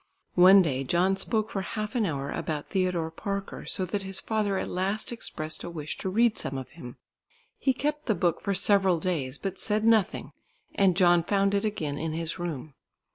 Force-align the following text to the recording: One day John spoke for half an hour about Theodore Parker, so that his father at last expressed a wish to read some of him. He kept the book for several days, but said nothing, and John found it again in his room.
One 0.33 0.63
day 0.63 0.83
John 0.83 1.15
spoke 1.15 1.51
for 1.51 1.61
half 1.61 1.93
an 1.93 2.07
hour 2.07 2.31
about 2.31 2.69
Theodore 2.71 3.11
Parker, 3.11 3.65
so 3.67 3.85
that 3.85 4.01
his 4.01 4.19
father 4.19 4.57
at 4.57 4.67
last 4.67 5.11
expressed 5.11 5.63
a 5.63 5.69
wish 5.69 5.95
to 5.99 6.09
read 6.09 6.39
some 6.39 6.57
of 6.57 6.69
him. 6.69 6.97
He 7.59 7.71
kept 7.71 8.07
the 8.07 8.15
book 8.15 8.41
for 8.41 8.55
several 8.55 8.99
days, 8.99 9.37
but 9.37 9.59
said 9.59 9.83
nothing, 9.85 10.31
and 10.73 10.97
John 10.97 11.21
found 11.21 11.53
it 11.53 11.65
again 11.65 11.99
in 11.99 12.13
his 12.13 12.39
room. 12.39 12.73